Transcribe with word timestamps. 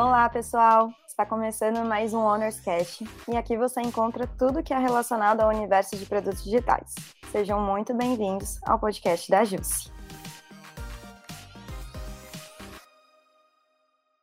Olá, 0.00 0.30
pessoal! 0.30 0.90
Está 1.06 1.26
começando 1.26 1.86
mais 1.86 2.14
um 2.14 2.20
Honors 2.20 2.58
Cast 2.58 3.04
e 3.30 3.36
aqui 3.36 3.54
você 3.54 3.82
encontra 3.82 4.26
tudo 4.26 4.62
que 4.62 4.72
é 4.72 4.78
relacionado 4.78 5.42
ao 5.42 5.50
universo 5.50 5.94
de 5.94 6.06
produtos 6.06 6.42
digitais. 6.42 6.94
Sejam 7.30 7.60
muito 7.60 7.92
bem-vindos 7.92 8.58
ao 8.62 8.78
podcast 8.78 9.30
da 9.30 9.44
Jusce. 9.44 9.92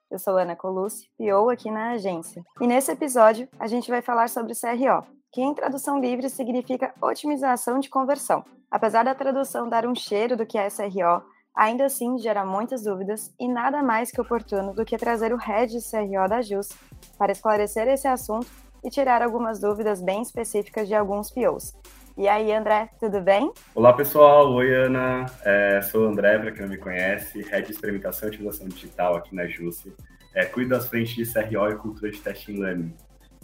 Eu 0.09 0.17
sou 0.17 0.35
Ana 0.35 0.55
Colucci, 0.55 1.11
PO 1.15 1.51
aqui 1.51 1.69
na 1.69 1.91
agência. 1.91 2.43
E 2.59 2.65
nesse 2.65 2.91
episódio, 2.91 3.47
a 3.59 3.67
gente 3.67 3.91
vai 3.91 4.01
falar 4.01 4.29
sobre 4.29 4.53
CRO, 4.55 5.05
que 5.31 5.43
em 5.43 5.53
tradução 5.53 5.99
livre 5.99 6.27
significa 6.27 6.91
otimização 6.99 7.79
de 7.79 7.87
conversão. 7.87 8.43
Apesar 8.71 9.03
da 9.03 9.13
tradução 9.13 9.69
dar 9.69 9.85
um 9.85 9.93
cheiro 9.93 10.35
do 10.35 10.43
que 10.43 10.57
é 10.57 10.69
CRO, 10.69 11.23
ainda 11.57 11.87
assim 11.87 12.19
gera 12.19 12.45
muitas 12.45 12.83
dúvidas 12.83 13.33
e 13.39 13.47
nada 13.47 13.81
mais 13.81 14.11
que 14.11 14.21
oportuno 14.21 14.75
do 14.75 14.85
que 14.85 14.95
trazer 14.95 15.33
o 15.33 15.37
head 15.37 15.75
CRO 15.81 16.29
da 16.29 16.39
JUS 16.39 16.69
para 17.17 17.31
esclarecer 17.31 17.87
esse 17.87 18.07
assunto 18.07 18.45
e 18.83 18.91
tirar 18.91 19.23
algumas 19.23 19.59
dúvidas 19.59 19.99
bem 19.99 20.21
específicas 20.21 20.87
de 20.87 20.93
alguns 20.93 21.31
POs. 21.31 21.75
E 22.15 22.27
aí, 22.27 22.53
André, 22.53 22.89
tudo 22.99 23.21
bem? 23.21 23.51
Olá, 23.73 23.91
pessoal. 23.93 24.53
Oi, 24.53 24.73
Ana. 24.73 25.25
É, 25.43 25.81
sou 25.81 26.05
o 26.05 26.07
André, 26.07 26.37
para 26.37 26.51
quem 26.51 26.61
não 26.61 26.69
me 26.69 26.77
conhece, 26.77 27.41
Head 27.41 27.65
de 27.65 27.73
Experimentação 27.73 28.27
e 28.27 28.31
Utilização 28.31 28.67
Digital 28.67 29.15
aqui 29.15 29.35
na 29.35 29.47
JUSE. 29.47 29.93
É, 30.35 30.45
cuido 30.45 30.69
das 30.69 30.87
frentes 30.87 31.15
de 31.15 31.25
CRO 31.31 31.69
e 31.69 31.75
cultura 31.75 32.11
de 32.11 32.19
testing 32.19 32.59
learning. 32.59 32.93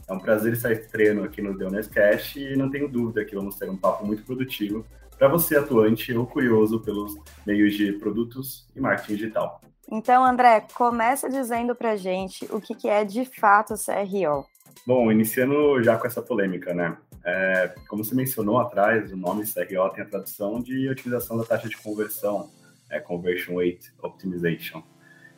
É 0.08 0.14
um 0.14 0.20
prazer 0.20 0.54
estar 0.54 0.72
estreando 0.72 1.24
aqui 1.24 1.42
no 1.42 1.58
The 1.58 1.82
Cast 1.84 2.40
e 2.40 2.56
não 2.56 2.70
tenho 2.70 2.88
dúvida 2.88 3.26
que 3.26 3.36
vamos 3.36 3.56
ter 3.56 3.70
um 3.70 3.78
papo 3.78 4.06
muito 4.06 4.24
produtivo 4.24 4.86
para 5.24 5.32
você 5.32 5.56
atuante 5.56 6.14
ou 6.14 6.28
curioso 6.28 6.82
pelos 6.82 7.16
meios 7.48 7.76
de 7.76 7.94
produtos 7.94 8.68
e 8.76 8.82
marketing 8.82 9.16
digital. 9.16 9.62
Então, 9.90 10.22
André, 10.22 10.66
começa 10.74 11.30
dizendo 11.30 11.74
para 11.74 11.96
gente 11.96 12.46
o 12.52 12.60
que, 12.60 12.76
que 12.76 12.90
é 12.90 13.06
de 13.06 13.24
fato 13.24 13.74
CRO. 13.76 14.46
Bom, 14.86 15.10
iniciando 15.10 15.82
já 15.82 15.96
com 15.96 16.06
essa 16.06 16.22
polêmica, 16.22 16.74
né? 16.74 16.98
É, 17.24 17.74
como 17.88 18.04
você 18.04 18.14
mencionou 18.14 18.60
atrás, 18.60 19.14
o 19.14 19.16
nome 19.16 19.46
CRO 19.46 19.90
tem 19.92 20.04
a 20.04 20.08
tradução 20.08 20.60
de 20.60 20.90
otimização 20.90 21.38
da 21.38 21.46
taxa 21.46 21.70
de 21.70 21.78
conversão, 21.78 22.50
é 22.90 23.00
Conversion 23.00 23.56
Rate 23.56 23.94
Optimization. 24.02 24.84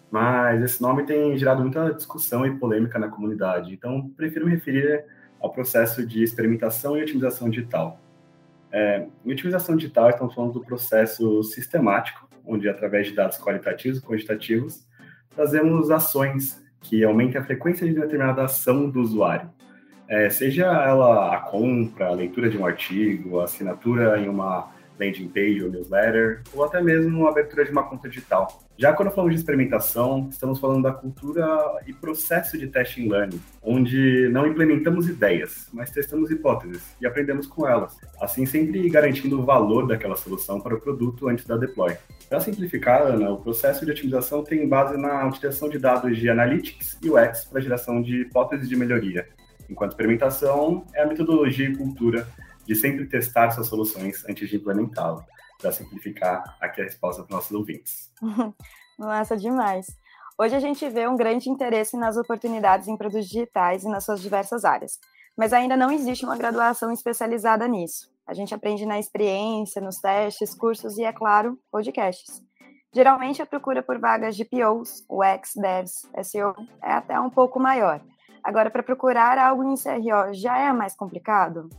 Mas 0.10 0.64
esse 0.64 0.82
nome 0.82 1.04
tem 1.04 1.38
gerado 1.38 1.62
muita 1.62 1.94
discussão 1.94 2.44
e 2.44 2.58
polêmica 2.58 2.98
na 2.98 3.08
comunidade, 3.08 3.72
então 3.72 4.10
prefiro 4.18 4.48
me 4.48 4.54
referir 4.54 5.06
ao 5.40 5.52
processo 5.52 6.04
de 6.04 6.24
experimentação 6.24 6.98
e 6.98 7.04
otimização 7.04 7.52
digital. 7.52 8.00
É, 8.72 9.06
em 9.26 9.32
otimização 9.32 9.76
digital, 9.76 10.10
estamos 10.10 10.34
falando 10.34 10.54
do 10.54 10.62
processo 10.62 11.44
sistemático, 11.44 12.28
onde, 12.46 12.70
através 12.70 13.08
de 13.08 13.14
dados 13.14 13.38
qualitativos 13.38 14.00
e 14.00 14.02
quantitativos, 14.02 14.86
trazemos 15.34 15.90
ações 15.92 16.64
que 16.82 17.04
aumentem 17.04 17.40
a 17.40 17.44
frequência 17.44 17.88
de 17.88 17.94
determinada 17.94 18.44
ação 18.44 18.90
do 18.90 19.02
usuário. 19.02 19.50
É, 20.08 20.30
seja 20.30 20.66
ela 20.66 21.36
a 21.36 21.40
compra, 21.40 22.08
a 22.08 22.12
leitura 22.12 22.50
de 22.50 22.58
um 22.58 22.66
artigo, 22.66 23.40
a 23.40 23.46
assinatura 23.46 24.20
em 24.20 24.30
uma 24.30 24.72
landing 25.00 25.28
page 25.30 25.64
ou 25.64 25.70
newsletter, 25.70 26.42
ou 26.54 26.64
até 26.64 26.82
mesmo 26.82 27.28
a 27.28 27.32
abertura 27.32 27.66
de 27.66 27.72
uma 27.72 27.84
conta 27.84 28.08
digital. 28.10 28.66
Já 28.78 28.92
quando 28.92 29.12
falamos 29.12 29.34
de 29.34 29.40
experimentação, 29.40 30.28
estamos 30.30 30.60
falando 30.60 30.84
da 30.84 30.92
cultura 30.92 31.48
e 31.88 31.94
processo 31.94 32.58
de 32.58 32.68
testing 32.68 33.08
learning, 33.08 33.40
onde 33.64 34.28
não 34.30 34.46
implementamos 34.46 35.08
ideias, 35.08 35.70
mas 35.72 35.92
testamos 35.92 36.30
hipóteses 36.30 36.84
e 37.00 37.08
aprendemos 37.08 37.48
com 37.48 37.66
elas, 37.66 37.96
assim 38.20 38.46
sempre 38.46 38.90
garantindo 38.90 39.40
o 39.40 39.46
valor 39.46 39.88
daquela 39.88 40.18
solução 40.18 40.60
para 40.60 40.76
o 40.76 40.82
produto 40.82 41.30
antes 41.30 41.46
da 41.46 41.56
deploy. 41.56 41.96
Para 42.28 42.42
simplificar, 42.42 43.04
Ana, 43.04 43.30
o 43.30 43.38
processo 43.38 43.86
de 43.86 43.92
otimização 43.92 44.44
tem 44.44 44.68
base 44.68 44.98
na 44.98 45.26
utilização 45.26 45.70
de 45.70 45.80
dados 45.80 46.18
de 46.18 46.30
Analytics 46.30 46.98
e 47.02 47.10
UX 47.10 47.46
para 47.46 47.62
geração 47.62 48.02
de 48.02 48.24
hipóteses 48.24 48.68
de 48.68 48.76
melhoria, 48.76 49.26
enquanto 49.70 49.92
experimentação 49.92 50.86
é 50.94 51.02
a 51.02 51.08
metodologia 51.08 51.70
e 51.70 51.78
cultura 51.78 52.28
de 52.66 52.76
sempre 52.76 53.06
testar 53.06 53.52
suas 53.52 53.68
soluções 53.68 54.24
antes 54.28 54.50
de 54.50 54.58
implementá-la, 54.58 55.26
para 55.60 55.72
simplificar 55.72 56.58
aqui 56.60 56.82
a 56.82 56.84
resposta 56.84 57.24
para 57.24 57.30
os 57.30 57.36
nossos 57.36 57.52
ouvintes. 57.52 58.12
Massa 58.98 59.38
demais. 59.38 59.88
Hoje 60.38 60.56
a 60.56 60.60
gente 60.60 60.88
vê 60.90 61.08
um 61.08 61.16
grande 61.16 61.50
interesse 61.50 61.96
nas 61.96 62.18
oportunidades 62.18 62.88
em 62.88 62.98
produtos 62.98 63.28
digitais 63.28 63.84
e 63.84 63.88
nas 63.88 64.04
suas 64.04 64.22
diversas 64.22 64.66
áreas, 64.66 65.00
mas 65.38 65.54
ainda 65.54 65.78
não 65.78 65.92
existe 65.92 66.26
uma 66.26 66.38
graduação 66.38 66.92
especializada 66.92 67.68
nisso. 67.68 68.10
A 68.28 68.34
gente 68.34 68.54
aprende 68.54 68.86
na 68.86 69.00
experiência, 69.00 69.82
nos 69.82 69.98
testes, 69.98 70.56
cursos 70.56 70.98
e, 70.98 71.04
é 71.04 71.14
claro, 71.14 71.58
podcasts. 71.72 72.42
Geralmente 72.94 73.42
a 73.42 73.46
procura 73.46 73.84
por 73.84 74.00
vagas 74.00 74.36
de 74.36 74.44
POs, 74.46 75.06
UX, 75.10 75.54
Devs, 75.56 76.10
SEO 76.24 76.56
é 76.82 76.94
até 76.94 77.20
um 77.20 77.30
pouco 77.30 77.60
maior. 77.60 78.02
Agora, 78.44 78.70
para 78.70 78.84
procurar 78.84 79.38
algo 79.38 79.64
em 79.64 79.76
CRO 79.76 80.34
já 80.34 80.58
é 80.58 80.72
mais 80.72 80.96
complicado? 80.96 81.70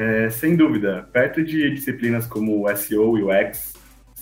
É, 0.00 0.30
sem 0.30 0.56
dúvida, 0.56 1.06
perto 1.12 1.44
de 1.44 1.74
disciplinas 1.74 2.26
como 2.26 2.66
o 2.66 2.74
SEO 2.74 3.18
e 3.18 3.22
o 3.22 3.28
UX, 3.28 3.74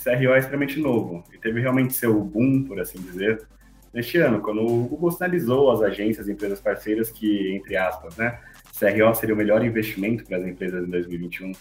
CRO 0.03 0.33
é 0.33 0.39
extremamente 0.39 0.77
novo 0.77 1.23
e 1.33 1.37
teve 1.37 1.61
realmente 1.61 1.93
seu 1.93 2.21
boom, 2.21 2.65
por 2.65 2.81
assim 2.81 2.99
dizer, 2.99 3.47
neste 3.93 4.17
ano, 4.17 4.41
quando 4.41 4.59
o 4.61 4.83
Google 4.89 5.09
sinalizou 5.09 5.71
às 5.71 5.81
agências 5.81 6.27
e 6.27 6.33
empresas 6.33 6.59
parceiras 6.59 7.09
que, 7.09 7.55
entre 7.55 7.77
aspas, 7.77 8.17
né, 8.17 8.37
CRO 8.77 9.15
seria 9.15 9.33
o 9.33 9.37
melhor 9.37 9.63
investimento 9.63 10.25
para 10.25 10.39
as 10.39 10.45
empresas 10.45 10.85
em 10.85 10.89
2021. 10.89 11.53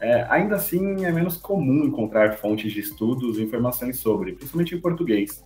É, 0.00 0.26
ainda 0.30 0.56
assim, 0.56 1.04
é 1.04 1.12
menos 1.12 1.36
comum 1.36 1.84
encontrar 1.84 2.32
fontes 2.38 2.72
de 2.72 2.80
estudos 2.80 3.36
e 3.36 3.42
informações 3.42 3.98
sobre, 3.98 4.32
principalmente 4.32 4.74
em 4.74 4.80
português. 4.80 5.44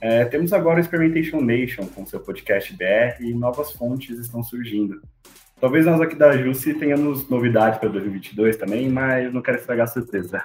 É, 0.00 0.24
temos 0.24 0.52
agora 0.52 0.76
o 0.76 0.80
Experimentation 0.80 1.40
Nation 1.40 1.84
com 1.86 2.06
seu 2.06 2.20
podcast 2.20 2.72
BR 2.76 3.20
e 3.20 3.34
novas 3.34 3.72
fontes 3.72 4.20
estão 4.20 4.40
surgindo. 4.40 5.02
Talvez 5.60 5.84
nós 5.84 6.00
aqui 6.00 6.14
da 6.14 6.36
Jusce 6.36 6.72
tenhamos 6.72 7.28
novidades 7.28 7.78
para 7.78 7.90
2022 7.90 8.56
também, 8.56 8.88
mas 8.88 9.32
não 9.32 9.42
quero 9.42 9.58
estragar 9.58 9.84
a 9.84 9.90
surpresa. 9.90 10.42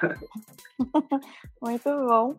Muito 1.61 1.89
bom. 2.05 2.35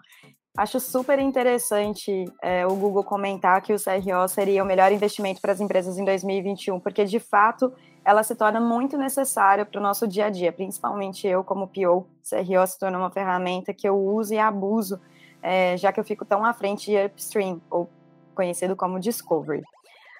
Acho 0.57 0.79
super 0.79 1.19
interessante 1.19 2.25
é, 2.43 2.67
o 2.67 2.75
Google 2.75 3.05
comentar 3.05 3.61
que 3.63 3.73
o 3.73 3.77
CRO 3.77 4.29
seria 4.29 4.63
o 4.63 4.67
melhor 4.67 4.93
investimento 4.93 5.41
para 5.41 5.53
as 5.53 5.61
empresas 5.61 5.99
em 5.99 6.05
2021, 6.05 6.81
porque 6.81 7.05
de 7.05 7.19
fato 7.19 7.73
ela 8.05 8.23
se 8.23 8.35
torna 8.35 8.61
muito 8.61 8.97
necessária 8.97 9.67
para 9.67 9.79
o 9.79 9.83
nosso 9.83 10.07
dia 10.07 10.27
a 10.27 10.31
dia, 10.31 10.53
principalmente 10.53 11.27
eu 11.27 11.43
como 11.43 11.69
PO. 11.69 12.07
CRO 12.29 12.67
se 12.67 12.79
torna 12.79 12.99
uma 12.99 13.11
ferramenta 13.11 13.75
que 13.75 13.89
eu 13.89 13.99
uso 13.99 14.33
e 14.33 14.39
abuso, 14.39 15.01
é, 15.43 15.77
já 15.77 15.93
que 15.93 16.01
eu 16.01 16.05
fico 16.05 16.25
tão 16.25 16.45
à 16.45 16.55
frente 16.55 16.91
de 16.91 17.05
upstream, 17.05 17.61
ou 17.71 17.91
conhecido 18.35 18.77
como 18.77 19.01
discovery. 19.01 19.63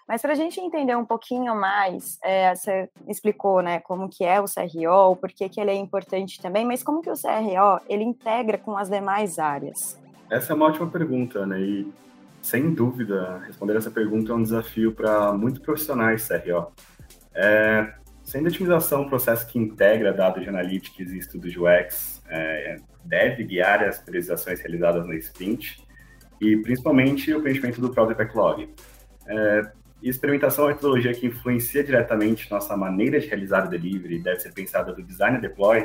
Mas 0.09 0.23
para 0.23 0.33
a 0.33 0.37
gente 0.37 0.61
entender 0.61 0.97
um 0.97 1.05
pouquinho 1.05 1.55
mais, 1.57 2.19
é, 2.23 2.55
você 2.55 2.89
explicou, 3.09 3.61
né, 3.61 3.81
como 3.81 4.09
que 4.09 4.25
é 4.25 4.41
o 4.41 4.45
CRO, 4.45 5.17
por 5.17 5.31
que, 5.33 5.49
que 5.49 5.61
ele 5.61 5.71
é 5.71 5.75
importante 5.75 6.41
também, 6.41 6.65
mas 6.65 6.83
como 6.83 7.03
que 7.03 7.11
o 7.11 7.15
CRO 7.15 7.81
ele 7.89 8.05
integra 8.05 8.57
com 8.57 8.77
as 8.77 8.89
demais 8.89 9.39
áreas? 9.39 10.01
Essa 10.31 10.53
é 10.53 10.57
uma 10.57 10.67
ótima 10.67 10.89
pergunta, 10.89 11.45
né? 11.45 11.61
E 11.61 11.93
sem 12.41 12.73
dúvida, 12.73 13.43
responder 13.47 13.77
essa 13.77 13.91
pergunta 13.91 14.31
é 14.31 14.35
um 14.35 14.43
desafio 14.43 14.93
para 14.93 15.33
muitos 15.33 15.61
profissionais 15.61 16.29
CRO. 16.29 16.69
É, 17.35 17.93
a 18.35 18.39
otimização 18.39 19.03
um 19.03 19.09
processo 19.09 19.47
que 19.47 19.59
integra 19.59 20.13
dados 20.13 20.43
de 20.43 20.49
analytics 20.49 21.11
e 21.11 21.19
estudos 21.19 21.51
de 21.51 21.59
UX, 21.59 22.23
é, 22.29 22.77
deve 23.05 23.45
guiar 23.45 23.83
as 23.83 23.99
priorizações 23.99 24.61
realizadas 24.61 25.07
no 25.07 25.15
sprint 25.15 25.85
e 26.41 26.57
principalmente 26.59 27.33
o 27.35 27.41
preenchimento 27.41 27.81
do 27.81 27.91
próprio 27.91 28.17
backlog. 28.17 28.69
É, 29.27 29.73
e 30.07 30.09
experimentação 30.09 30.67
é 30.67 30.69
uma 30.69 30.75
metodologia 30.75 31.13
que 31.13 31.27
influencia 31.27 31.83
diretamente 31.83 32.49
nossa 32.49 32.77
maneira 32.77 33.19
de 33.19 33.27
realizar 33.27 33.67
o 33.67 33.69
delivery, 33.69 34.21
deve 34.21 34.39
ser 34.39 34.53
pensada 34.53 34.93
do 34.93 35.03
design 35.03 35.37
e 35.37 35.41
deploy, 35.41 35.85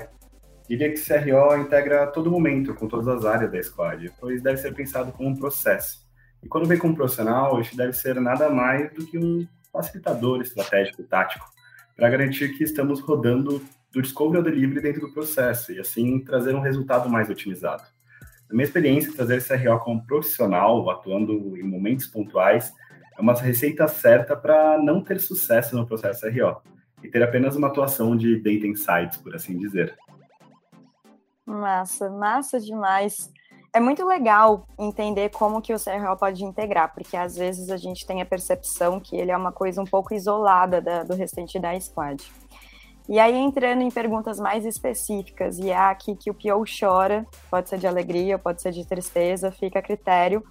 diria 0.69 0.93
que 0.93 1.03
CRO 1.03 1.57
integra 1.57 2.05
todo 2.05 2.29
momento 2.29 2.75
com 2.75 2.87
todas 2.87 3.07
as 3.07 3.25
áreas 3.25 3.51
da 3.51 3.63
squad, 3.63 4.13
pois 4.19 4.39
deve 4.39 4.57
ser 4.57 4.75
pensado 4.75 5.11
como 5.11 5.29
um 5.29 5.35
processo. 5.35 6.07
E 6.43 6.47
quando 6.47 6.67
vem 6.67 6.77
como 6.77 6.95
profissional, 6.95 7.59
este 7.59 7.75
deve 7.75 7.93
ser 7.93 8.21
nada 8.21 8.47
mais 8.47 8.93
do 8.93 9.07
que 9.07 9.17
um 9.17 9.47
facilitador 9.73 10.39
estratégico 10.41 11.01
tático, 11.01 11.49
para 11.95 12.07
garantir 12.07 12.55
que 12.55 12.63
estamos 12.63 12.99
rodando 12.99 13.59
do 13.91 14.03
discovery 14.03 14.37
ao 14.37 14.43
delivery 14.43 14.81
dentro 14.81 15.01
do 15.01 15.13
processo 15.15 15.71
e 15.71 15.79
assim 15.79 16.19
trazer 16.19 16.53
um 16.53 16.61
resultado 16.61 17.09
mais 17.09 17.27
otimizado. 17.27 17.81
Na 18.47 18.53
minha 18.55 18.65
experiência, 18.65 19.13
trazer 19.13 19.43
CRO 19.43 19.79
como 19.79 20.05
profissional, 20.05 20.87
atuando 20.91 21.57
em 21.57 21.63
momentos 21.63 22.05
pontuais, 22.05 22.71
é 23.17 23.21
uma 23.21 23.33
receita 23.33 23.87
certa 23.87 24.35
para 24.35 24.77
não 24.77 25.03
ter 25.03 25.19
sucesso 25.19 25.75
no 25.75 25.85
processo 25.85 26.27
RO 26.27 26.61
e 27.03 27.09
ter 27.09 27.23
apenas 27.23 27.55
uma 27.55 27.67
atuação 27.67 28.15
de 28.15 28.37
data 28.37 28.67
insights, 28.67 29.17
por 29.17 29.35
assim 29.35 29.57
dizer. 29.57 29.97
Massa, 31.45 32.09
massa 32.09 32.59
demais. 32.59 33.31
É 33.73 33.79
muito 33.79 34.05
legal 34.05 34.67
entender 34.77 35.29
como 35.29 35.61
que 35.61 35.73
o 35.73 35.79
CRO 35.79 36.17
pode 36.17 36.43
integrar, 36.43 36.93
porque 36.93 37.15
às 37.15 37.35
vezes 37.35 37.69
a 37.69 37.77
gente 37.77 38.05
tem 38.05 38.21
a 38.21 38.25
percepção 38.25 38.99
que 38.99 39.15
ele 39.15 39.31
é 39.31 39.37
uma 39.37 39.51
coisa 39.51 39.81
um 39.81 39.85
pouco 39.85 40.13
isolada 40.13 40.81
da, 40.81 41.03
do 41.03 41.15
restante 41.15 41.57
da 41.57 41.79
squad. 41.79 42.21
E 43.07 43.19
aí, 43.19 43.35
entrando 43.35 43.81
em 43.81 43.89
perguntas 43.89 44.39
mais 44.39 44.65
específicas, 44.65 45.57
e 45.57 45.69
é 45.69 45.75
aqui 45.75 46.15
que 46.15 46.29
o 46.29 46.33
PO 46.33 46.63
chora, 46.79 47.25
pode 47.49 47.69
ser 47.69 47.77
de 47.77 47.87
alegria, 47.87 48.37
pode 48.37 48.61
ser 48.61 48.71
de 48.71 48.85
tristeza, 48.85 49.51
fica 49.51 49.79
a 49.79 49.81
critério, 49.81 50.43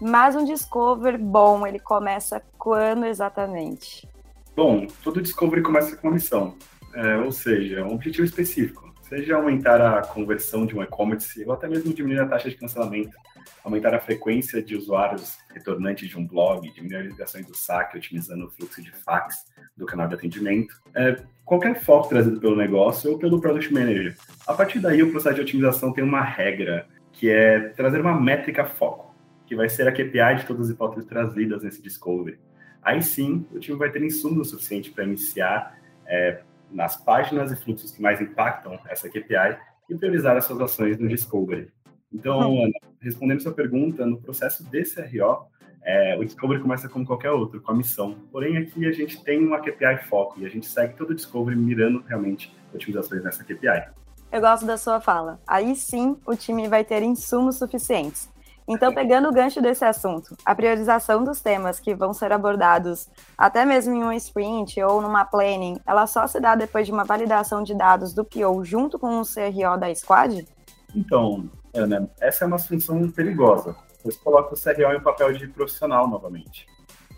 Mas 0.00 0.34
um 0.34 0.44
discovery 0.44 1.18
bom, 1.18 1.66
ele 1.66 1.78
começa 1.78 2.42
quando 2.58 3.04
exatamente? 3.04 4.08
Bom, 4.56 4.86
todo 5.02 5.20
discovery 5.20 5.62
começa 5.62 5.96
com 5.96 6.08
uma 6.08 6.14
missão, 6.14 6.56
é, 6.94 7.16
ou 7.18 7.30
seja, 7.30 7.84
um 7.84 7.94
objetivo 7.94 8.24
específico. 8.24 8.90
Seja 9.02 9.36
aumentar 9.36 9.80
a 9.80 10.02
conversão 10.02 10.64
de 10.64 10.76
um 10.76 10.82
e-commerce 10.82 11.44
ou 11.44 11.52
até 11.52 11.68
mesmo 11.68 11.92
diminuir 11.92 12.20
a 12.20 12.28
taxa 12.28 12.48
de 12.48 12.56
cancelamento, 12.56 13.16
aumentar 13.64 13.94
a 13.94 14.00
frequência 14.00 14.62
de 14.62 14.76
usuários 14.76 15.36
retornantes 15.52 16.08
de 16.08 16.16
um 16.16 16.26
blog, 16.26 16.70
diminuir 16.72 16.98
as 16.98 17.06
ligações 17.06 17.46
do 17.46 17.56
saque, 17.56 17.98
otimizando 17.98 18.46
o 18.46 18.50
fluxo 18.50 18.80
de 18.82 18.92
fax 18.92 19.46
do 19.76 19.84
canal 19.84 20.08
de 20.08 20.14
atendimento. 20.14 20.74
É, 20.94 21.16
qualquer 21.44 21.82
foco 21.82 22.08
trazido 22.08 22.40
pelo 22.40 22.56
negócio 22.56 23.10
ou 23.10 23.18
pelo 23.18 23.40
Product 23.40 23.72
Manager. 23.72 24.16
A 24.46 24.54
partir 24.54 24.78
daí, 24.78 25.02
o 25.02 25.10
processo 25.10 25.34
de 25.34 25.42
otimização 25.42 25.92
tem 25.92 26.04
uma 26.04 26.22
regra, 26.22 26.86
que 27.12 27.28
é 27.28 27.70
trazer 27.70 28.00
uma 28.00 28.18
métrica 28.18 28.64
foco, 28.64 29.09
que 29.50 29.56
vai 29.56 29.68
ser 29.68 29.88
a 29.88 29.90
KPI 29.90 30.36
de 30.36 30.46
todas 30.46 30.66
as 30.66 30.72
hipóteses 30.72 31.08
trazidas 31.08 31.64
nesse 31.64 31.82
discovery. 31.82 32.38
Aí 32.80 33.02
sim, 33.02 33.44
o 33.50 33.58
time 33.58 33.76
vai 33.76 33.90
ter 33.90 34.00
insumo 34.00 34.44
suficiente 34.44 34.92
para 34.92 35.02
iniciar 35.02 35.76
é, 36.06 36.40
nas 36.70 36.96
páginas 36.96 37.50
e 37.50 37.56
fluxos 37.56 37.90
que 37.90 38.00
mais 38.00 38.20
impactam 38.20 38.78
essa 38.88 39.08
KPI 39.08 39.58
e 39.90 39.96
priorizar 39.96 40.36
as 40.36 40.44
suas 40.44 40.60
ações 40.60 40.98
no 40.98 41.08
discovery. 41.08 41.68
Então. 42.12 42.40
Ana, 42.40 42.70
respondendo 43.00 43.40
sua 43.40 43.52
pergunta, 43.52 44.06
no 44.06 44.20
processo 44.20 44.62
de 44.62 44.84
CRO, 44.84 45.48
é, 45.82 46.16
o 46.16 46.24
Discovery 46.24 46.62
começa 46.62 46.88
como 46.88 47.04
qualquer 47.04 47.32
outro, 47.32 47.60
com 47.60 47.72
a 47.72 47.74
missão. 47.74 48.14
Porém, 48.30 48.56
aqui 48.56 48.86
a 48.86 48.92
gente 48.92 49.20
tem 49.24 49.44
uma 49.44 49.58
KPI 49.58 50.04
foco 50.08 50.38
e 50.38 50.46
a 50.46 50.48
gente 50.48 50.66
segue 50.66 50.94
todo 50.94 51.10
o 51.10 51.14
Discovery 51.14 51.56
mirando 51.56 52.04
realmente 52.06 52.54
otimizações 52.72 53.24
nessa 53.24 53.42
KPI. 53.42 53.88
Eu 54.30 54.40
gosto 54.40 54.64
da 54.64 54.76
sua 54.76 55.00
fala. 55.00 55.40
Aí 55.44 55.74
sim 55.74 56.16
o 56.24 56.36
time 56.36 56.68
vai 56.68 56.84
ter 56.84 57.02
insumos 57.02 57.56
suficientes. 57.56 58.30
Então, 58.72 58.94
pegando 58.94 59.28
o 59.28 59.32
gancho 59.32 59.60
desse 59.60 59.84
assunto, 59.84 60.36
a 60.44 60.54
priorização 60.54 61.24
dos 61.24 61.40
temas 61.40 61.80
que 61.80 61.92
vão 61.92 62.14
ser 62.14 62.30
abordados 62.30 63.08
até 63.36 63.64
mesmo 63.64 63.96
em 63.96 64.04
um 64.04 64.12
sprint 64.12 64.80
ou 64.80 65.02
numa 65.02 65.24
planning, 65.24 65.80
ela 65.84 66.06
só 66.06 66.24
se 66.28 66.38
dá 66.38 66.54
depois 66.54 66.86
de 66.86 66.92
uma 66.92 67.02
validação 67.02 67.64
de 67.64 67.74
dados 67.74 68.14
do 68.14 68.24
PO 68.24 68.64
junto 68.64 68.96
com 68.96 69.20
o 69.20 69.24
CRO 69.24 69.76
da 69.76 69.92
squad? 69.92 70.46
Então, 70.94 71.50
Ana, 71.74 72.08
essa 72.20 72.44
é 72.44 72.46
uma 72.46 72.60
função 72.60 73.10
perigosa, 73.10 73.74
pois 74.04 74.16
coloca 74.16 74.54
o 74.54 74.56
CRO 74.56 74.92
em 74.92 74.98
um 74.98 75.02
papel 75.02 75.32
de 75.32 75.48
profissional 75.48 76.06
novamente. 76.06 76.64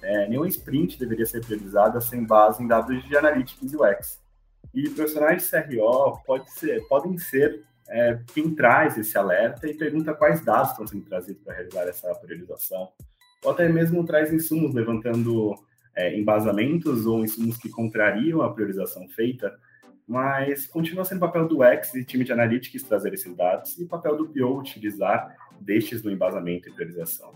É, 0.00 0.26
nenhum 0.26 0.46
sprint 0.46 0.98
deveria 0.98 1.26
ser 1.26 1.44
priorizado 1.44 2.00
sem 2.00 2.24
base 2.24 2.62
em 2.62 2.66
dados 2.66 3.04
de 3.04 3.14
Analytics 3.14 3.70
e 3.70 3.76
UX. 3.76 4.22
E 4.72 4.88
profissionais 4.88 5.42
de 5.42 5.50
CRO 5.50 6.18
pode 6.24 6.50
ser, 6.50 6.80
podem 6.88 7.18
ser 7.18 7.62
é, 7.88 8.18
quem 8.34 8.54
traz 8.54 8.96
esse 8.96 9.16
alerta 9.18 9.68
e 9.68 9.74
pergunta 9.74 10.14
quais 10.14 10.44
dados 10.44 10.70
estão 10.70 10.86
sendo 10.86 11.04
trazidos 11.04 11.42
para 11.42 11.54
realizar 11.54 11.82
essa 11.82 12.14
priorização, 12.14 12.88
ou 13.44 13.50
até 13.50 13.68
mesmo 13.68 14.04
traz 14.04 14.32
insumos 14.32 14.74
levantando 14.74 15.54
é, 15.94 16.16
embasamentos 16.18 17.06
ou 17.06 17.24
insumos 17.24 17.56
que 17.56 17.68
contrariam 17.68 18.42
a 18.42 18.52
priorização 18.52 19.08
feita, 19.08 19.52
mas 20.06 20.66
continua 20.66 21.04
sendo 21.04 21.20
papel 21.20 21.46
do 21.46 21.62
X 21.62 21.94
e 21.94 22.04
time 22.04 22.24
de 22.24 22.32
analytics 22.32 22.82
trazer 22.82 23.14
esses 23.14 23.34
dados 23.34 23.78
e 23.78 23.86
papel 23.86 24.16
do 24.16 24.28
PO 24.28 24.58
utilizar 24.58 25.36
destes 25.60 26.02
no 26.02 26.10
embasamento 26.10 26.68
e 26.68 26.72
priorização. 26.72 27.32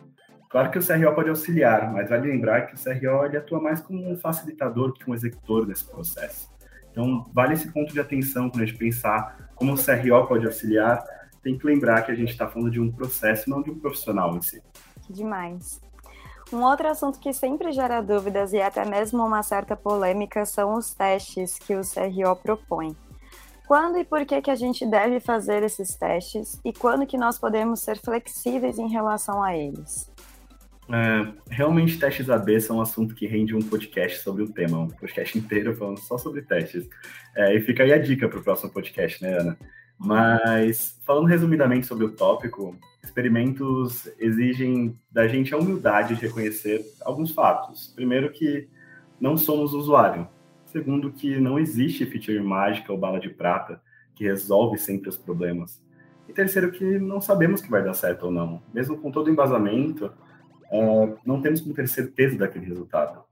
Claro 0.48 0.70
que 0.70 0.78
o 0.78 0.86
CRO 0.86 1.14
pode 1.14 1.28
auxiliar, 1.28 1.92
mas 1.92 2.08
vale 2.08 2.28
lembrar 2.28 2.62
que 2.66 2.74
o 2.74 2.78
CRO 2.78 3.26
ele 3.26 3.36
atua 3.36 3.60
mais 3.60 3.80
como 3.80 4.08
um 4.08 4.16
facilitador 4.16 4.92
que 4.92 5.08
um 5.08 5.14
executor 5.14 5.66
nesse 5.66 5.84
processo. 5.84 6.55
Então, 6.96 7.26
vale 7.30 7.52
esse 7.52 7.70
ponto 7.70 7.92
de 7.92 8.00
atenção 8.00 8.48
quando 8.48 8.62
a 8.62 8.66
gente 8.66 8.78
pensar 8.78 9.50
como 9.54 9.74
o 9.74 9.76
CRO 9.76 10.26
pode 10.26 10.46
auxiliar, 10.46 11.04
tem 11.42 11.58
que 11.58 11.66
lembrar 11.66 12.00
que 12.00 12.10
a 12.10 12.14
gente 12.14 12.30
está 12.30 12.48
falando 12.48 12.70
de 12.70 12.80
um 12.80 12.90
processo, 12.90 13.50
não 13.50 13.62
de 13.62 13.70
um 13.70 13.78
profissional 13.78 14.34
em 14.34 14.40
si. 14.40 14.62
Demais. 15.10 15.78
Um 16.50 16.62
outro 16.62 16.88
assunto 16.88 17.20
que 17.20 17.34
sempre 17.34 17.70
gera 17.70 18.00
dúvidas 18.00 18.54
e 18.54 18.62
até 18.62 18.82
mesmo 18.86 19.22
uma 19.22 19.42
certa 19.42 19.76
polêmica 19.76 20.46
são 20.46 20.72
os 20.74 20.94
testes 20.94 21.58
que 21.58 21.74
o 21.74 21.82
CRO 21.82 22.34
propõe. 22.34 22.96
Quando 23.68 23.98
e 23.98 24.04
por 24.04 24.24
que, 24.24 24.40
que 24.40 24.50
a 24.50 24.54
gente 24.54 24.86
deve 24.86 25.20
fazer 25.20 25.62
esses 25.62 25.94
testes 25.96 26.58
e 26.64 26.72
quando 26.72 27.06
que 27.06 27.18
nós 27.18 27.38
podemos 27.38 27.80
ser 27.80 27.98
flexíveis 27.98 28.78
em 28.78 28.88
relação 28.88 29.42
a 29.42 29.54
eles? 29.54 30.10
É, 30.88 31.32
realmente, 31.50 31.98
testes 31.98 32.30
AB 32.30 32.60
são 32.60 32.76
um 32.76 32.80
assunto 32.80 33.14
que 33.14 33.26
rende 33.26 33.54
um 33.54 33.62
podcast 33.62 34.22
sobre 34.22 34.44
o 34.44 34.52
tema, 34.52 34.78
um 34.78 34.88
podcast 34.88 35.36
inteiro 35.38 35.74
falando 35.76 35.98
só 35.98 36.16
sobre 36.16 36.42
testes. 36.42 36.88
É, 37.34 37.54
e 37.54 37.60
fica 37.60 37.82
aí 37.82 37.92
a 37.92 37.98
dica 37.98 38.28
para 38.28 38.38
o 38.38 38.42
próximo 38.42 38.70
podcast, 38.70 39.22
né, 39.22 39.38
Ana? 39.38 39.58
Mas, 39.98 41.00
falando 41.04 41.26
resumidamente 41.26 41.86
sobre 41.86 42.04
o 42.04 42.12
tópico, 42.12 42.76
experimentos 43.02 44.08
exigem 44.18 44.98
da 45.10 45.26
gente 45.26 45.54
a 45.54 45.58
humildade 45.58 46.14
de 46.14 46.20
reconhecer 46.20 46.84
alguns 47.02 47.30
fatos. 47.30 47.92
Primeiro, 47.94 48.30
que 48.30 48.68
não 49.20 49.36
somos 49.36 49.72
usuário. 49.72 50.28
Segundo, 50.66 51.10
que 51.12 51.40
não 51.40 51.58
existe 51.58 52.04
feature 52.04 52.40
mágica 52.40 52.92
ou 52.92 52.98
bala 52.98 53.18
de 53.18 53.30
prata 53.30 53.80
que 54.14 54.24
resolve 54.24 54.78
sempre 54.78 55.08
os 55.08 55.16
problemas. 55.16 55.82
E 56.28 56.32
terceiro, 56.32 56.72
que 56.72 56.98
não 56.98 57.20
sabemos 57.20 57.60
que 57.60 57.70
vai 57.70 57.82
dar 57.82 57.94
certo 57.94 58.24
ou 58.24 58.32
não. 58.32 58.62
Mesmo 58.74 58.98
com 58.98 59.10
todo 59.10 59.28
o 59.28 59.30
embasamento, 59.30 60.12
uh, 60.70 61.18
não 61.24 61.40
temos 61.40 61.60
como 61.60 61.74
ter 61.74 61.88
certeza 61.88 62.38
daquele 62.38 62.66
resultado. 62.66 63.24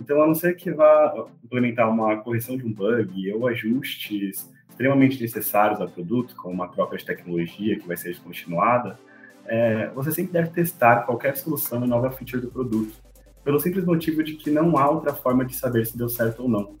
Então, 0.00 0.22
a 0.22 0.26
não 0.26 0.34
ser 0.34 0.54
que 0.54 0.70
vá 0.72 1.26
implementar 1.44 1.88
uma 1.88 2.16
correção 2.18 2.56
de 2.56 2.64
um 2.64 2.72
bug 2.72 3.32
ou 3.32 3.46
ajustes 3.46 4.50
extremamente 4.68 5.20
necessários 5.20 5.80
ao 5.80 5.88
produto, 5.88 6.34
como 6.34 6.54
uma 6.54 6.68
troca 6.68 6.96
de 6.96 7.04
tecnologia 7.04 7.78
que 7.78 7.86
vai 7.86 7.96
ser 7.96 8.08
descontinuada, 8.08 8.98
é, 9.46 9.88
você 9.90 10.10
sempre 10.10 10.32
deve 10.32 10.50
testar 10.50 11.02
qualquer 11.02 11.36
solução 11.36 11.84
e 11.84 11.88
nova 11.88 12.10
feature 12.10 12.40
do 12.40 12.50
produto, 12.50 12.94
pelo 13.44 13.60
simples 13.60 13.84
motivo 13.84 14.22
de 14.22 14.34
que 14.34 14.50
não 14.50 14.76
há 14.78 14.88
outra 14.88 15.12
forma 15.12 15.44
de 15.44 15.54
saber 15.54 15.86
se 15.86 15.96
deu 15.96 16.08
certo 16.08 16.42
ou 16.44 16.48
não. 16.48 16.76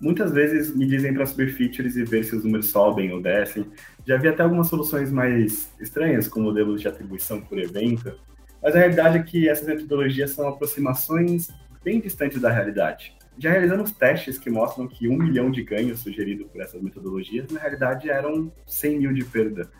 Muitas 0.00 0.32
vezes 0.32 0.74
me 0.74 0.86
dizem 0.86 1.12
para 1.12 1.26
subir 1.26 1.52
features 1.52 1.94
e 1.96 2.04
ver 2.04 2.24
se 2.24 2.34
os 2.34 2.42
números 2.42 2.70
sobem 2.70 3.12
ou 3.12 3.20
descem. 3.20 3.66
Já 4.06 4.16
vi 4.16 4.28
até 4.28 4.42
algumas 4.42 4.68
soluções 4.68 5.12
mais 5.12 5.70
estranhas, 5.78 6.26
com 6.26 6.40
modelos 6.40 6.80
de 6.80 6.88
atribuição 6.88 7.40
por 7.42 7.58
evento, 7.58 8.18
mas 8.62 8.74
a 8.74 8.78
realidade 8.78 9.18
é 9.18 9.22
que 9.22 9.48
essas 9.48 9.66
metodologias 9.66 10.32
são 10.32 10.48
aproximações 10.48 11.48
bem 11.82 12.00
distantes 12.00 12.40
da 12.40 12.50
realidade. 12.50 13.16
Já 13.38 13.50
realizamos 13.50 13.90
testes 13.92 14.38
que 14.38 14.50
mostram 14.50 14.86
que 14.86 15.08
um 15.08 15.16
milhão 15.16 15.50
de 15.50 15.62
ganhos 15.62 16.00
sugerido 16.00 16.44
por 16.46 16.60
essas 16.60 16.82
metodologias, 16.82 17.50
na 17.50 17.58
realidade, 17.58 18.10
eram 18.10 18.52
100 18.66 18.98
mil 18.98 19.14
de 19.14 19.24
perda. 19.24 19.70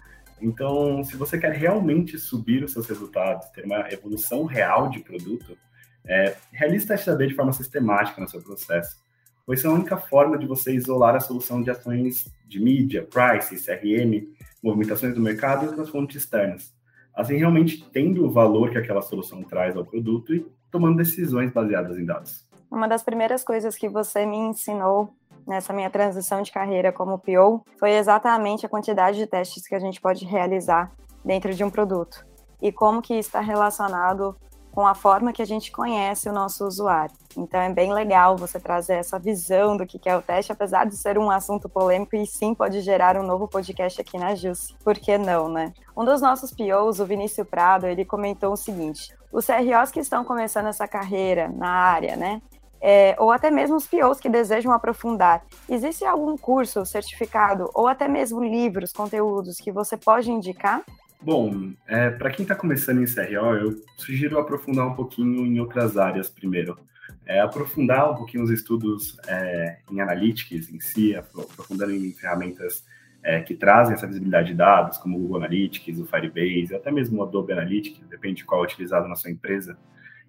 Então, 0.41 1.05
se 1.05 1.17
você 1.17 1.39
quer 1.39 1.53
realmente 1.53 2.19
subir 2.19 2.65
os 2.65 2.73
seus 2.73 2.87
resultados, 2.87 3.49
ter 3.51 3.67
uma 3.67 3.87
evolução 3.93 4.47
real 4.47 4.89
de 4.89 5.01
produto, 5.01 5.59
é, 6.07 6.35
realize 6.51 6.87
testes 6.87 7.09
AB 7.09 7.27
de 7.27 7.35
forma 7.35 7.53
sistemática 7.53 8.19
no 8.19 8.29
seu 8.29 8.41
processo, 8.41 8.97
pois 9.45 9.63
é 9.63 9.69
a 9.69 9.73
única 9.73 9.99
forma 9.99 10.39
de 10.39 10.47
você 10.47 10.73
isolar 10.73 11.15
a 11.15 11.21
solução 11.21 11.63
de 11.63 11.71
ações 11.71 12.33
de 12.49 12.59
mídia, 12.59 13.07
price, 13.07 13.63
CRM, 13.63 14.27
movimentações 14.63 15.15
do 15.15 15.21
mercado 15.21 15.67
e 15.67 15.69
outras 15.69 15.91
fontes 15.91 16.17
externas 16.17 16.73
assim 17.15 17.37
realmente 17.37 17.89
tendo 17.91 18.25
o 18.25 18.31
valor 18.31 18.71
que 18.71 18.79
aquela 18.79 19.03
solução 19.03 19.43
traz 19.43 19.77
ao 19.77 19.85
produto 19.85 20.35
e 20.35 20.47
tomando 20.71 20.97
decisões 20.97 21.53
baseadas 21.53 21.99
em 21.99 22.05
dados. 22.05 22.49
Uma 22.71 22.87
das 22.87 23.03
primeiras 23.03 23.43
coisas 23.43 23.77
que 23.77 23.89
você 23.89 24.25
me 24.25 24.37
ensinou 24.37 25.13
nessa 25.47 25.73
minha 25.73 25.91
transição 25.91 26.43
de 26.43 26.53
carreira 26.53 26.93
como 26.93 27.19
PO 27.19 27.65
foi 27.79 27.93
exatamente 27.93 28.65
a 28.65 28.69
quantidade 28.69 29.19
de 29.19 29.27
testes 29.27 29.67
que 29.67 29.75
a 29.75 29.81
gente 29.81 30.01
pode 30.01 30.25
realizar 30.25 30.93
dentro 31.25 31.53
de 31.53 31.65
um 31.65 31.71
produto 31.71 32.25
e 32.63 32.71
como 32.71 33.03
que 33.03 33.15
está 33.15 33.41
relacionado 33.41 34.37
com 34.73 34.87
a 34.87 34.95
forma 34.95 35.33
que 35.33 35.43
a 35.43 35.47
gente 35.47 35.73
conhece 35.73 36.29
o 36.29 36.33
nosso 36.33 36.65
usuário. 36.67 37.15
Então 37.37 37.61
é 37.61 37.71
bem 37.71 37.93
legal 37.93 38.37
você 38.37 38.59
trazer 38.59 38.95
essa 38.95 39.19
visão 39.19 39.77
do 39.77 39.87
que 39.87 40.09
é 40.09 40.17
o 40.17 40.23
teste, 40.23 40.53
apesar 40.53 40.87
de 40.87 40.97
ser 40.97 41.19
um 41.19 41.31
assunto 41.31 41.69
polêmico 41.69 42.17
e 42.17 42.27
sim 42.27 42.55
pode 42.55 42.81
gerar 42.81 43.17
um 43.17 43.23
novo 43.23 43.49
podcast 43.49 44.01
aqui 44.01 44.19
na 44.19 44.35
Jus. 44.35 44.75
Por 44.85 44.99
que 44.99 45.19
não, 45.19 45.49
né? 45.49 45.73
Um 45.97 46.05
dos 46.05 46.21
nossos 46.21 46.53
POs, 46.53 47.01
o 47.01 47.07
Vinícius 47.07 47.47
Prado, 47.47 47.87
ele 47.87 48.05
comentou 48.05 48.53
o 48.53 48.57
seguinte: 48.57 49.15
os 49.33 49.47
CROs 49.47 49.91
que 49.91 50.01
estão 50.01 50.25
começando 50.25 50.67
essa 50.67 50.89
carreira 50.89 51.49
na 51.49 51.71
área, 51.71 52.17
né? 52.17 52.41
É, 52.83 53.15
ou 53.19 53.31
até 53.31 53.51
mesmo 53.51 53.77
os 53.77 53.87
POs 53.87 54.19
que 54.19 54.29
desejam 54.29 54.73
aprofundar. 54.73 55.43
Existe 55.69 56.05
algum 56.05 56.37
curso, 56.39 56.87
certificado, 56.87 57.71
ou 57.75 57.87
até 57.87 58.09
mesmo 58.09 58.43
livros, 58.43 58.91
conteúdos 58.93 59.59
que 59.59 59.71
você 59.71 59.99
pode 59.99 60.31
indicar? 60.31 60.83
Bom, 61.23 61.73
é, 61.87 62.09
para 62.09 62.31
quem 62.31 62.45
está 62.45 62.55
começando 62.55 63.03
em 63.03 63.05
CRO, 63.05 63.55
eu 63.55 63.85
sugiro 63.99 64.39
aprofundar 64.39 64.87
um 64.87 64.95
pouquinho 64.95 65.45
em 65.45 65.61
outras 65.61 65.99
áreas 65.99 66.31
primeiro. 66.31 66.79
É, 67.27 67.41
aprofundar 67.41 68.11
um 68.11 68.17
pouquinho 68.17 68.43
os 68.43 68.51
estudos 68.51 69.19
é, 69.29 69.81
em 69.91 70.01
analytics 70.01 70.73
em 70.73 70.81
si, 70.81 71.15
aprofundando 71.15 71.93
em 71.93 72.11
ferramentas 72.13 72.85
é, 73.23 73.41
que 73.41 73.55
trazem 73.55 73.95
essa 73.95 74.07
visibilidade 74.07 74.49
de 74.49 74.55
dados, 74.55 74.97
como 74.97 75.19
o 75.19 75.21
Google 75.21 75.37
Analytics, 75.39 75.99
o 75.99 76.07
Firebase, 76.07 76.75
até 76.75 76.91
mesmo 76.91 77.21
o 77.21 77.23
Adobe 77.23 77.53
Analytics, 77.53 78.09
depende 78.09 78.37
de 78.37 78.45
qual 78.45 78.63
é 78.63 78.65
utilizado 78.65 79.07
na 79.07 79.15
sua 79.15 79.31
empresa. 79.31 79.77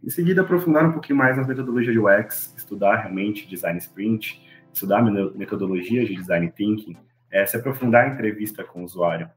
Em 0.03 0.09
seguida, 0.09 0.41
aprofundar 0.41 0.85
um 0.85 0.91
pouquinho 0.91 1.17
mais 1.17 1.37
nas 1.37 1.47
metodologias 1.47 1.93
de 1.93 1.99
UX, 1.99 2.53
estudar 2.57 2.97
realmente 2.97 3.47
design 3.47 3.79
sprint, 3.79 4.41
estudar 4.73 5.01
metodologias 5.01 6.07
de 6.07 6.15
design 6.15 6.51
thinking, 6.51 6.97
é, 7.31 7.45
se 7.45 7.55
aprofundar 7.55 8.09
em 8.09 8.13
entrevista 8.13 8.63
com 8.63 8.81
o 8.81 8.83
usuário. 8.83 9.29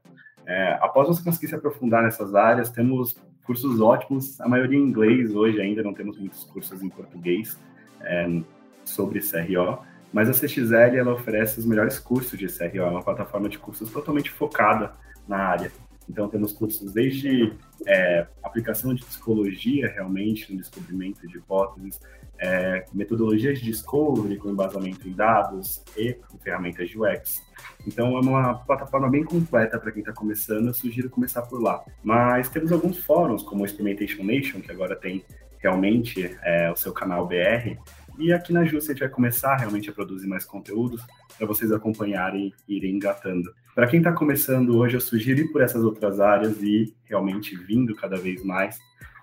É, 0.45 0.77
após 0.81 1.07
você 1.07 1.23
conseguir 1.23 1.47
se 1.47 1.55
aprofundar 1.55 2.03
nessas 2.03 2.35
áreas, 2.35 2.69
temos 2.69 3.17
cursos 3.45 3.79
ótimos, 3.79 4.39
a 4.41 4.47
maioria 4.47 4.77
em 4.77 4.83
inglês 4.83 5.35
hoje 5.35 5.61
ainda, 5.61 5.83
não 5.83 5.93
temos 5.93 6.17
muitos 6.17 6.43
cursos 6.45 6.81
em 6.81 6.89
português 6.89 7.59
é, 8.01 8.41
sobre 8.83 9.19
CRO, 9.19 9.79
mas 10.11 10.29
a 10.29 10.33
CXL 10.33 10.97
ela 10.97 11.13
oferece 11.13 11.59
os 11.59 11.65
melhores 11.65 11.99
cursos 11.99 12.37
de 12.37 12.47
CRO, 12.47 12.77
é 12.77 12.89
uma 12.89 13.03
plataforma 13.03 13.49
de 13.49 13.57
cursos 13.59 13.91
totalmente 13.91 14.31
focada 14.31 14.93
na 15.27 15.37
área. 15.37 15.71
Então, 16.09 16.27
temos 16.29 16.53
cursos 16.53 16.93
desde 16.93 17.53
é, 17.85 18.27
aplicação 18.43 18.93
de 18.93 19.03
psicologia, 19.03 19.87
realmente, 19.89 20.51
no 20.51 20.59
descobrimento 20.59 21.27
de 21.27 21.37
hipóteses, 21.37 21.99
é, 22.37 22.85
metodologias 22.93 23.59
de 23.59 23.65
discovery 23.65 24.37
com 24.37 24.49
embasamento 24.49 25.07
em 25.07 25.13
dados 25.13 25.83
e 25.97 26.17
ferramentas 26.43 26.89
de 26.89 26.99
UX. 26.99 27.43
Então, 27.87 28.17
é 28.17 28.19
uma 28.19 28.53
plataforma 28.55 29.09
bem 29.09 29.23
completa 29.23 29.79
para 29.79 29.91
quem 29.91 30.01
está 30.01 30.13
começando. 30.13 30.67
Eu 30.67 30.73
sugiro 30.73 31.09
começar 31.09 31.41
por 31.43 31.61
lá. 31.61 31.83
Mas 32.03 32.49
temos 32.49 32.71
alguns 32.71 32.99
fóruns, 33.03 33.41
como 33.41 33.63
o 33.63 33.65
Experimentation 33.65 34.23
Nation, 34.23 34.61
que 34.61 34.71
agora 34.71 34.95
tem 34.95 35.23
realmente 35.59 36.37
é, 36.43 36.71
o 36.71 36.75
seu 36.75 36.93
canal 36.93 37.27
BR. 37.27 37.77
E 38.17 38.31
aqui 38.31 38.53
na 38.53 38.63
Justa 38.63 38.91
a 38.91 38.93
gente 38.93 39.01
vai 39.01 39.09
começar 39.09 39.55
realmente 39.57 39.89
a 39.89 39.93
produzir 39.93 40.27
mais 40.27 40.45
conteúdos 40.45 41.01
para 41.37 41.47
vocês 41.47 41.71
acompanharem 41.71 42.53
e 42.67 42.77
irem 42.77 42.95
engatando. 42.95 43.53
Para 43.75 43.87
quem 43.87 43.99
está 43.99 44.13
começando 44.13 44.77
hoje, 44.77 44.95
eu 44.95 45.01
sugiro 45.01 45.41
ir 45.41 45.51
por 45.51 45.61
essas 45.61 45.83
outras 45.83 46.21
áreas 46.21 46.63
e 46.63 46.95
realmente 47.03 47.57
vindo 47.57 47.93
cada 47.93 48.15
vez 48.15 48.41
mais. 48.41 48.79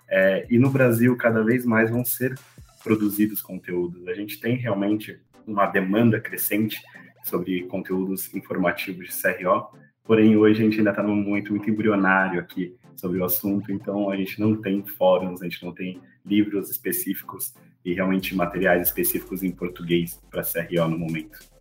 É, 0.07 0.45
e 0.47 0.59
no 0.59 0.69
Brasil, 0.69 1.17
cada 1.17 1.43
vez 1.43 1.65
mais 1.65 1.89
vão 1.89 2.05
ser 2.05 2.37
produzidos 2.83 3.41
conteúdos. 3.41 4.07
A 4.07 4.13
gente 4.13 4.39
tem 4.39 4.55
realmente 4.55 5.19
uma 5.47 5.65
demanda 5.65 6.19
crescente 6.19 6.79
sobre 7.23 7.63
conteúdos 7.63 8.31
informativos 8.35 9.07
de 9.07 9.13
CRO, 9.19 9.69
porém 10.03 10.37
hoje 10.37 10.61
a 10.61 10.65
gente 10.65 10.77
ainda 10.77 10.91
está 10.91 11.01
momento 11.01 11.51
muito 11.51 11.67
embrionário 11.67 12.39
aqui 12.39 12.75
sobre 12.95 13.17
o 13.17 13.25
assunto, 13.25 13.71
então 13.71 14.11
a 14.11 14.15
gente 14.15 14.39
não 14.39 14.55
tem 14.55 14.85
fóruns, 14.85 15.41
a 15.41 15.45
gente 15.45 15.65
não 15.65 15.73
tem 15.73 15.99
livros 16.23 16.69
específicos 16.69 17.55
e 17.83 17.91
realmente 17.93 18.35
materiais 18.35 18.87
específicos 18.87 19.41
em 19.41 19.51
português 19.51 20.21
para 20.29 20.43
CRO 20.43 20.87
no 20.87 20.99
momento. 20.99 21.52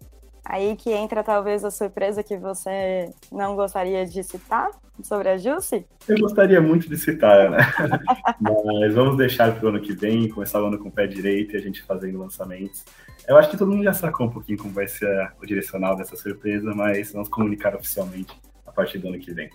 Aí 0.45 0.77
que 0.77 0.91
entra 0.91 1.23
talvez 1.23 1.65
a 1.65 1.71
surpresa 1.71 2.23
que 2.23 2.37
você 2.37 3.11
não 3.31 3.55
gostaria 3.55 4.05
de 4.05 4.23
citar 4.25 4.71
sobre 5.03 5.29
a 5.29 5.37
Jusce? 5.37 5.87
Eu 6.09 6.19
gostaria 6.19 6.61
muito 6.61 6.89
de 6.89 6.97
citar, 6.97 7.51
né? 7.51 7.59
Mas 8.41 8.95
vamos 8.95 9.17
deixar 9.17 9.55
para 9.55 9.65
o 9.65 9.69
ano 9.69 9.81
que 9.81 9.93
vem, 9.93 10.29
começar 10.29 10.61
o 10.61 10.67
ano 10.67 10.79
com 10.79 10.89
o 10.89 10.93
pé 10.93 11.07
direito 11.07 11.55
e 11.55 11.57
a 11.57 11.61
gente 11.61 11.83
fazendo 11.83 12.19
lançamentos. 12.19 12.85
Eu 13.29 13.37
acho 13.37 13.51
que 13.51 13.57
todo 13.57 13.71
mundo 13.71 13.85
já 13.85 13.93
sacou 13.93 14.27
um 14.27 14.31
pouquinho 14.31 14.59
como 14.59 14.75
vai 14.75 14.89
ser 14.89 15.33
o 15.41 15.47
direcional 15.47 15.95
dessa 15.95 16.17
surpresa, 16.17 16.75
mas 16.75 17.13
vamos 17.13 17.29
comunicar 17.29 17.75
oficialmente 17.77 18.37
a 18.67 18.73
partir 18.73 18.99
do 18.99 19.09
ano 19.09 19.19
que 19.21 19.33
vem. 19.33 19.49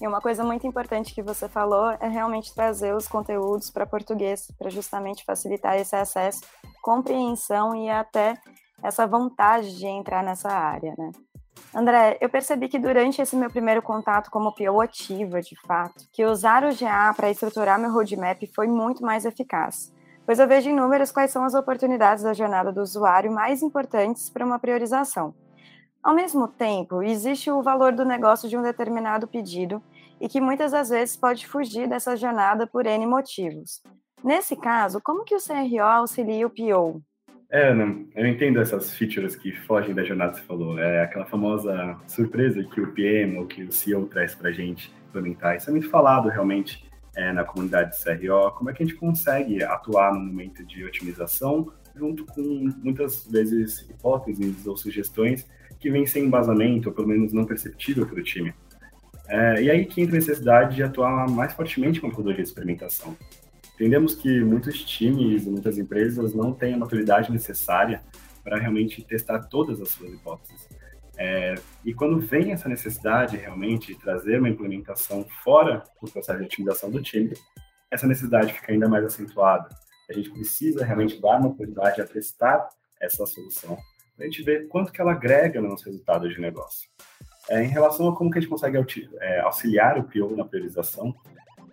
E 0.00 0.06
uma 0.06 0.20
coisa 0.20 0.44
muito 0.44 0.66
importante 0.66 1.14
que 1.14 1.22
você 1.22 1.48
falou 1.48 1.90
é 1.90 2.08
realmente 2.08 2.54
trazer 2.54 2.94
os 2.94 3.08
conteúdos 3.08 3.70
para 3.70 3.86
português, 3.86 4.50
para 4.58 4.68
justamente 4.68 5.24
facilitar 5.24 5.76
esse 5.76 5.96
acesso, 5.96 6.42
compreensão 6.82 7.74
e 7.74 7.88
até 7.88 8.34
essa 8.86 9.06
vontade 9.06 9.76
de 9.76 9.86
entrar 9.86 10.22
nessa 10.22 10.48
área, 10.48 10.94
né? 10.96 11.10
André, 11.74 12.16
eu 12.20 12.28
percebi 12.28 12.68
que 12.68 12.78
durante 12.78 13.20
esse 13.20 13.34
meu 13.34 13.50
primeiro 13.50 13.82
contato 13.82 14.30
como 14.30 14.54
PO 14.54 14.80
ativa, 14.80 15.40
de 15.40 15.56
fato, 15.66 16.06
que 16.12 16.24
usar 16.24 16.64
o 16.64 16.74
GA 16.74 17.12
para 17.14 17.30
estruturar 17.30 17.80
meu 17.80 17.92
roadmap 17.92 18.40
foi 18.54 18.68
muito 18.68 19.02
mais 19.02 19.24
eficaz, 19.24 19.92
pois 20.24 20.38
eu 20.38 20.46
vejo 20.46 20.70
em 20.70 20.74
números 20.74 21.10
quais 21.10 21.32
são 21.32 21.44
as 21.44 21.54
oportunidades 21.54 22.22
da 22.22 22.32
jornada 22.32 22.72
do 22.72 22.80
usuário 22.80 23.32
mais 23.32 23.62
importantes 23.62 24.30
para 24.30 24.46
uma 24.46 24.58
priorização. 24.58 25.34
Ao 26.02 26.14
mesmo 26.14 26.46
tempo, 26.46 27.02
existe 27.02 27.50
o 27.50 27.62
valor 27.62 27.92
do 27.92 28.04
negócio 28.04 28.48
de 28.48 28.56
um 28.56 28.62
determinado 28.62 29.26
pedido 29.26 29.82
e 30.20 30.28
que 30.28 30.40
muitas 30.40 30.70
das 30.70 30.90
vezes 30.90 31.16
pode 31.16 31.46
fugir 31.48 31.88
dessa 31.88 32.16
jornada 32.16 32.66
por 32.66 32.86
N 32.86 33.04
motivos. 33.06 33.82
Nesse 34.22 34.54
caso, 34.54 35.00
como 35.02 35.24
que 35.24 35.34
o 35.34 35.42
CRO 35.42 35.82
auxilia 35.82 36.46
o 36.46 36.50
PO? 36.50 37.02
É, 37.48 37.72
não, 37.72 38.04
eu 38.14 38.26
entendo 38.26 38.60
essas 38.60 38.94
features 38.94 39.36
que 39.36 39.52
fogem 39.52 39.94
da 39.94 40.02
jornada 40.02 40.32
que 40.32 40.40
você 40.40 40.46
falou. 40.46 40.78
É 40.78 41.02
aquela 41.02 41.26
famosa 41.26 41.96
surpresa 42.06 42.62
que 42.64 42.80
o 42.80 42.92
PM 42.92 43.38
ou 43.38 43.46
que 43.46 43.62
o 43.62 43.72
CEO 43.72 44.06
traz 44.06 44.34
para 44.34 44.50
a 44.50 44.52
gente 44.52 44.92
implementar. 45.08 45.56
Isso 45.56 45.70
é 45.70 45.72
muito 45.72 45.88
falado 45.88 46.28
realmente 46.28 46.84
é, 47.14 47.32
na 47.32 47.44
comunidade 47.44 47.96
de 47.96 48.02
CRO. 48.02 48.50
Como 48.52 48.68
é 48.68 48.72
que 48.72 48.82
a 48.82 48.86
gente 48.86 48.98
consegue 48.98 49.62
atuar 49.62 50.12
no 50.12 50.20
momento 50.20 50.64
de 50.64 50.84
otimização 50.84 51.72
junto 51.94 52.26
com 52.26 52.42
muitas 52.82 53.26
vezes 53.26 53.88
hipóteses 53.88 54.66
ou 54.66 54.76
sugestões 54.76 55.46
que 55.78 55.90
vêm 55.90 56.06
sem 56.06 56.24
embasamento 56.24 56.88
ou 56.88 56.94
pelo 56.94 57.08
menos 57.08 57.32
não 57.32 57.44
perceptível 57.44 58.06
para 58.06 58.20
o 58.20 58.22
time. 58.22 58.52
É, 59.28 59.62
e 59.62 59.70
aí 59.70 59.84
que 59.84 60.00
entra 60.00 60.16
a 60.16 60.18
necessidade 60.18 60.76
de 60.76 60.82
atuar 60.82 61.28
mais 61.28 61.52
fortemente 61.52 62.00
com 62.00 62.06
a 62.06 62.10
metodologia 62.10 62.42
de 62.42 62.48
experimentação. 62.48 63.16
Entendemos 63.76 64.14
que 64.14 64.40
muitos 64.40 64.82
times 64.82 65.44
e 65.44 65.50
muitas 65.50 65.76
empresas 65.76 66.34
não 66.34 66.50
têm 66.50 66.72
a 66.72 66.78
maturidade 66.78 67.30
necessária 67.30 68.02
para 68.42 68.58
realmente 68.58 69.02
testar 69.02 69.40
todas 69.48 69.82
as 69.82 69.90
suas 69.90 70.14
hipóteses. 70.14 70.66
É, 71.18 71.54
e 71.84 71.92
quando 71.92 72.18
vem 72.18 72.52
essa 72.52 72.70
necessidade 72.70 73.36
realmente 73.36 73.88
de 73.92 74.00
trazer 74.00 74.38
uma 74.38 74.48
implementação 74.48 75.26
fora 75.44 75.84
do 76.00 76.10
processo 76.10 76.38
de 76.38 76.46
otimização 76.46 76.90
do 76.90 77.02
time, 77.02 77.34
essa 77.90 78.06
necessidade 78.06 78.54
fica 78.54 78.72
ainda 78.72 78.88
mais 78.88 79.04
acentuada. 79.04 79.68
A 80.08 80.12
gente 80.14 80.30
precisa 80.30 80.82
realmente 80.82 81.20
dar 81.20 81.38
uma 81.38 81.48
oportunidade 81.48 82.00
a 82.00 82.06
testar 82.06 82.66
essa 82.98 83.26
solução, 83.26 83.76
para 84.16 84.24
a 84.24 84.28
gente 84.30 84.42
ver 84.42 84.68
quanto 84.68 84.90
que 84.90 85.02
ela 85.02 85.12
agrega 85.12 85.60
no 85.60 85.68
nosso 85.68 85.84
resultado 85.84 86.26
de 86.30 86.40
negócio. 86.40 86.88
É, 87.50 87.62
em 87.62 87.68
relação 87.68 88.08
a 88.08 88.16
como 88.16 88.30
que 88.30 88.38
a 88.38 88.40
gente 88.40 88.50
consegue 88.50 88.78
é, 89.20 89.40
auxiliar 89.40 89.98
o 89.98 90.04
PO 90.04 90.34
na 90.34 90.46
priorização, 90.46 91.14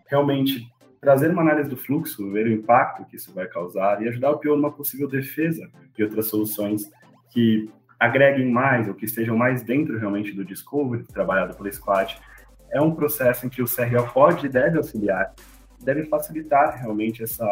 realmente 0.08 0.68
trazer 1.04 1.30
uma 1.32 1.42
análise 1.42 1.70
do 1.70 1.76
fluxo, 1.76 2.32
ver 2.32 2.48
o 2.48 2.52
impacto 2.52 3.04
que 3.06 3.18
isso 3.18 3.34
vai 3.34 3.46
causar 3.46 4.02
e 4.02 4.08
ajudar 4.08 4.32
o 4.32 4.40
PO 4.40 4.56
numa 4.56 4.72
possível 4.72 5.06
defesa 5.06 5.70
de 5.94 6.02
outras 6.02 6.28
soluções 6.28 6.90
que 7.30 7.70
agreguem 8.00 8.50
mais 8.50 8.88
ou 8.88 8.94
que 8.94 9.04
estejam 9.04 9.36
mais 9.36 9.64
dentro 9.64 10.00
realmente 10.00 10.32
do 10.32 10.46
discovery 10.46 11.04
trabalhado 11.04 11.58
pela 11.58 11.70
Squad. 11.70 12.18
É 12.72 12.82
um 12.82 12.96
processo 12.96 13.46
em 13.46 13.50
que 13.50 13.62
o 13.62 13.66
CRO 13.66 14.14
pode 14.14 14.46
e 14.46 14.50
deve 14.50 14.78
auxiliar, 14.78 15.34
deve 15.84 16.06
facilitar 16.06 16.80
realmente 16.80 17.22
essa 17.22 17.46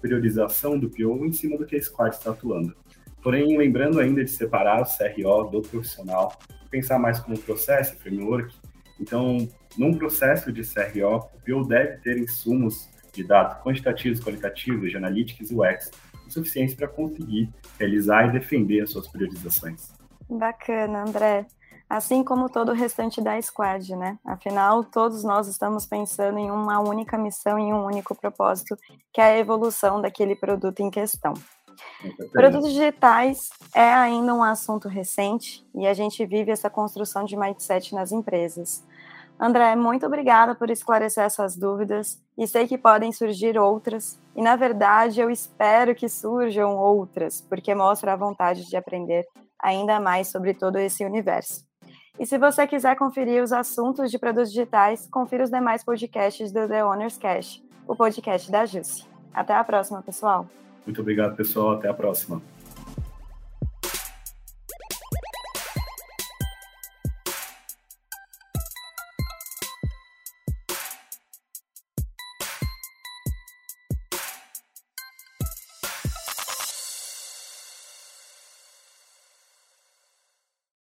priorização 0.00 0.78
do 0.78 0.88
PO 0.88 1.26
em 1.26 1.32
cima 1.32 1.58
do 1.58 1.66
que 1.66 1.76
a 1.76 1.82
Squad 1.82 2.16
está 2.16 2.30
atuando. 2.30 2.74
Porém, 3.22 3.56
lembrando 3.58 4.00
ainda 4.00 4.24
de 4.24 4.30
separar 4.30 4.80
o 4.80 4.86
CRO 4.86 5.50
do 5.50 5.60
profissional, 5.60 6.38
pensar 6.70 6.98
mais 6.98 7.20
como 7.20 7.38
processo, 7.38 7.98
framework. 7.98 8.54
Então, 8.98 9.46
num 9.76 9.94
processo 9.94 10.52
de 10.52 10.62
CRO, 10.62 11.16
o 11.16 11.40
PO 11.44 11.66
deve 11.66 11.98
ter 11.98 12.18
insumos 12.18 12.88
de 13.12 13.24
dados 13.24 13.62
quantitativos, 13.62 14.20
qualitativos, 14.20 14.90
de 14.90 14.96
analytics 14.96 15.50
e 15.50 15.54
UX, 15.54 15.90
o 16.26 16.30
suficiente 16.30 16.74
para 16.74 16.88
conseguir 16.88 17.50
realizar 17.78 18.28
e 18.28 18.32
defender 18.32 18.80
as 18.80 18.90
suas 18.90 19.08
priorizações. 19.08 19.92
Bacana, 20.28 21.02
André. 21.02 21.46
Assim 21.88 22.24
como 22.24 22.48
todo 22.48 22.70
o 22.70 22.74
restante 22.74 23.20
da 23.20 23.40
squad, 23.42 23.94
né? 23.94 24.18
Afinal, 24.24 24.82
todos 24.82 25.22
nós 25.22 25.46
estamos 25.46 25.84
pensando 25.84 26.38
em 26.38 26.50
uma 26.50 26.80
única 26.80 27.18
missão 27.18 27.58
e 27.58 27.70
um 27.70 27.84
único 27.84 28.14
propósito, 28.14 28.78
que 29.12 29.20
é 29.20 29.24
a 29.24 29.38
evolução 29.38 30.00
daquele 30.00 30.34
produto 30.34 30.80
em 30.80 30.90
questão. 30.90 31.34
Produtos 32.32 32.70
digitais 32.70 33.50
é 33.74 33.92
ainda 33.92 34.34
um 34.34 34.42
assunto 34.42 34.88
recente 34.88 35.66
e 35.74 35.86
a 35.86 35.92
gente 35.92 36.24
vive 36.24 36.50
essa 36.50 36.70
construção 36.70 37.24
de 37.24 37.36
mindset 37.36 37.94
nas 37.94 38.10
empresas. 38.10 38.82
André, 39.42 39.74
muito 39.74 40.06
obrigada 40.06 40.54
por 40.54 40.70
esclarecer 40.70 41.24
essas 41.24 41.56
dúvidas 41.56 42.22
e 42.38 42.46
sei 42.46 42.68
que 42.68 42.78
podem 42.78 43.10
surgir 43.10 43.58
outras, 43.58 44.16
e 44.36 44.40
na 44.40 44.54
verdade 44.54 45.20
eu 45.20 45.28
espero 45.28 45.96
que 45.96 46.08
surjam 46.08 46.76
outras, 46.76 47.40
porque 47.40 47.74
mostra 47.74 48.12
a 48.12 48.16
vontade 48.16 48.64
de 48.64 48.76
aprender 48.76 49.26
ainda 49.60 49.98
mais 49.98 50.28
sobre 50.28 50.54
todo 50.54 50.78
esse 50.78 51.04
universo. 51.04 51.64
E 52.20 52.24
se 52.24 52.38
você 52.38 52.68
quiser 52.68 52.94
conferir 52.94 53.42
os 53.42 53.52
assuntos 53.52 54.12
de 54.12 54.18
produtos 54.18 54.52
digitais, 54.52 55.08
confira 55.10 55.42
os 55.42 55.50
demais 55.50 55.82
podcasts 55.82 56.52
do 56.52 56.68
The 56.68 56.84
Owners 56.84 57.18
Cash, 57.18 57.60
o 57.88 57.96
podcast 57.96 58.48
da 58.48 58.64
Jusce. 58.64 59.04
Até 59.34 59.54
a 59.54 59.64
próxima, 59.64 60.00
pessoal. 60.02 60.46
Muito 60.86 61.00
obrigado, 61.00 61.34
pessoal. 61.34 61.72
Até 61.72 61.88
a 61.88 61.94
próxima. 61.94 62.40